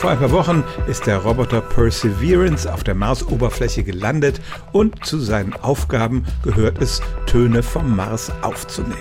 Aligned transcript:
Vor 0.00 0.08
ein 0.08 0.18
paar 0.18 0.30
Wochen 0.30 0.64
ist 0.86 1.06
der 1.06 1.18
Roboter 1.18 1.60
Perseverance 1.60 2.66
auf 2.72 2.82
der 2.82 2.94
Marsoberfläche 2.94 3.84
gelandet 3.84 4.40
und 4.72 5.04
zu 5.04 5.18
seinen 5.18 5.52
Aufgaben 5.52 6.24
gehört 6.42 6.80
es, 6.80 7.02
Töne 7.26 7.62
vom 7.62 7.96
Mars 7.96 8.32
aufzunehmen. 8.40 8.96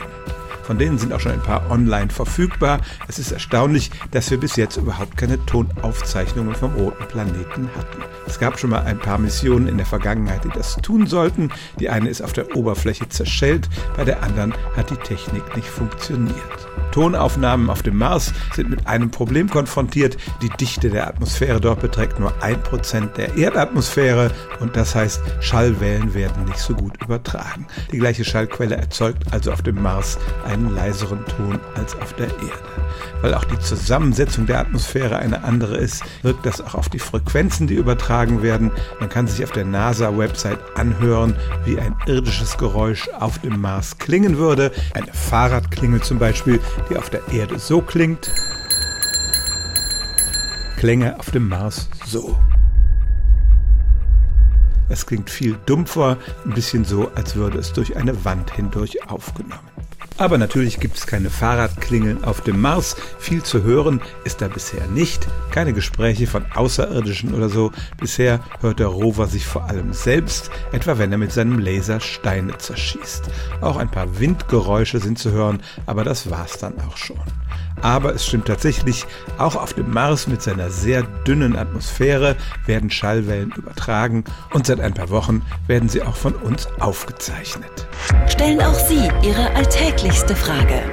Von 0.64 0.78
denen 0.78 0.98
sind 0.98 1.14
auch 1.14 1.22
schon 1.22 1.32
ein 1.32 1.42
paar 1.42 1.72
online 1.72 2.10
verfügbar. 2.10 2.82
Es 3.08 3.18
ist 3.18 3.32
erstaunlich, 3.32 3.92
dass 4.12 4.30
wir 4.30 4.38
bis 4.42 4.58
jetzt 4.58 4.76
überhaupt 4.76 5.16
keine 5.16 5.44
Tonaufzeichnungen 5.46 6.54
vom 6.54 6.74
roten 6.74 7.08
Planeten 7.08 7.70
hatten. 7.78 8.04
Es 8.28 8.38
gab 8.38 8.60
schon 8.60 8.72
mal 8.72 8.84
ein 8.84 9.00
paar 9.00 9.20
Missionen 9.20 9.70
in 9.70 9.78
der 9.78 9.86
Vergangenheit, 9.86 10.44
die 10.44 10.50
das 10.50 10.76
tun 10.76 11.08
sollten. 11.08 11.50
Die 11.80 11.90
eine 11.90 12.10
ist 12.10 12.22
auf 12.22 12.34
der 12.34 12.58
Oberfläche 12.58 13.08
zerschellt, 13.08 13.70
bei 13.96 14.04
der 14.04 14.22
anderen 14.22 14.54
hat 14.76 14.90
die 14.90 14.98
Technik 14.98 15.56
nicht 15.56 15.70
funktioniert. 15.70 16.68
Tonaufnahmen 16.92 17.70
auf 17.70 17.84
dem 17.84 17.98
Mars 17.98 18.34
sind 18.56 18.70
mit 18.70 18.88
einem 18.88 19.12
Problem 19.12 19.50
konfrontiert. 19.50 20.18
Die 20.42 20.50
Dichte 20.50 20.90
der 20.90 21.08
Atmosphäre 21.08 21.62
dort 21.62 21.82
beträgt 21.82 22.20
nur 22.20 22.34
ein 22.42 22.62
Prozent 22.64 23.18
der 23.18 23.36
Erdatmosphäre 23.36 24.32
und 24.60 24.76
das 24.76 24.96
heißt, 24.96 25.22
Schallwellen 25.40 26.14
werden 26.14 26.46
nicht 26.46 26.60
so 26.60 26.74
gut 26.74 27.02
übertragen. 27.04 27.68
Die 27.92 28.00
gleiche 28.00 28.26
Schallquelle 28.26 28.76
erzeugt 28.76 29.32
also 29.32 29.52
auf 29.52 29.62
dem 29.62 29.82
Mars 29.82 30.18
einen 30.46 30.74
leiseren 30.74 31.26
Ton 31.26 31.60
als 31.76 31.96
auf 32.00 32.14
der 32.14 32.28
Erde. 32.28 32.80
Weil 33.22 33.34
auch 33.34 33.44
die 33.44 33.60
Zusammensetzung 33.60 34.46
der 34.46 34.60
Atmosphäre 34.60 35.18
eine 35.18 35.44
andere 35.44 35.78
ist, 35.78 36.04
wirkt 36.22 36.46
das 36.46 36.62
auch 36.62 36.76
auf 36.76 36.90
die 36.90 37.00
Frequenzen, 37.00 37.68
die 37.68 37.76
übertragen 37.76 38.42
werden. 38.42 38.72
Man 39.00 39.10
kann 39.10 39.28
sich 39.28 39.44
auf 39.44 39.52
der 39.52 39.66
NASA-Website 39.66 40.60
anhören, 40.76 41.36
wie 41.66 41.80
ein 41.80 41.96
irdisches 42.08 42.58
Geräusch 42.58 43.10
auf 43.20 43.40
dem 43.40 43.60
Mars 43.60 43.98
klingen 43.98 44.38
würde. 44.38 44.72
Eine 44.94 45.12
Fahrradklingel 45.14 46.02
zum 46.02 46.20
Beispiel, 46.20 46.60
die 46.90 46.98
auf 46.98 47.10
der 47.10 47.28
Erde 47.32 47.60
so 47.60 47.82
klingt. 47.82 48.32
Klänge 50.78 51.20
auf 51.20 51.32
dem 51.32 51.50
Mars 51.50 51.90
so. 52.06 52.38
Es 54.90 55.06
klingt 55.06 55.30
viel 55.30 55.58
dumpfer, 55.66 56.18
ein 56.46 56.54
bisschen 56.54 56.84
so, 56.84 57.12
als 57.14 57.36
würde 57.36 57.60
es 57.60 57.74
durch 57.74 57.96
eine 57.96 58.26
Wand 58.26 58.52
hindurch 58.52 59.08
aufgenommen. 59.08 59.79
Aber 60.20 60.38
natürlich 60.38 60.82
gibt 60.82 60.98
es 60.98 61.08
keine 61.08 61.30
Fahrradklingeln 61.30 62.26
auf 62.26 62.42
dem 62.42 62.60
Mars. 62.60 62.98
Viel 63.20 63.42
zu 63.42 63.64
hören 63.64 64.02
ist 64.26 64.42
da 64.42 64.50
bisher 64.50 64.86
nicht. 64.88 65.26
Keine 65.50 65.72
Gespräche 65.72 66.28
von 66.28 66.46
Außerirdischen 66.54 67.34
oder 67.34 67.48
so. 67.48 67.72
Bisher 67.98 68.42
hört 68.60 68.80
der 68.80 68.88
Rover 68.88 69.28
sich 69.28 69.46
vor 69.46 69.70
allem 69.70 69.94
selbst, 69.94 70.52
etwa 70.74 70.98
wenn 70.98 71.14
er 71.14 71.18
mit 71.18 71.32
seinem 71.32 71.58
Laser 71.58 72.02
Steine 72.02 72.58
zerschießt. 72.58 73.30
Auch 73.62 73.78
ein 73.78 73.90
paar 73.90 74.20
Windgeräusche 74.20 75.00
sind 75.00 75.18
zu 75.18 75.32
hören, 75.32 75.62
aber 75.86 76.04
das 76.04 76.30
war's 76.30 76.58
dann 76.58 76.74
auch 76.82 76.98
schon. 76.98 77.22
Aber 77.82 78.14
es 78.14 78.26
stimmt 78.26 78.48
tatsächlich, 78.48 79.06
auch 79.38 79.56
auf 79.56 79.74
dem 79.74 79.92
Mars 79.92 80.28
mit 80.28 80.42
seiner 80.42 80.70
sehr 80.70 81.04
dünnen 81.26 81.56
Atmosphäre 81.56 82.36
werden 82.66 82.90
Schallwellen 82.90 83.54
übertragen 83.56 84.26
und 84.54 84.66
seit 84.66 84.82
ein 84.82 84.94
paar 84.94 85.10
Wochen 85.10 85.44
werden 85.68 85.88
sie 85.88 86.02
auch 86.02 86.16
von 86.16 86.34
uns 86.34 86.68
aufgezeichnet. 86.80 87.88
Stellen 88.28 88.62
auch 88.62 88.74
Sie 88.74 89.10
Ihre 89.22 89.56
alltäglichste 90.10 90.36
Frage 90.36 90.84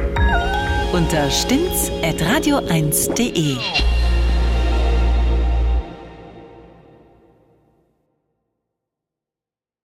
unter 0.92 1.31
stimmtz.radio1.de. 1.31 3.56